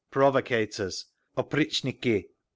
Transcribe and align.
Provocators! 0.11 1.05
_Opritchniki! 1.37 2.25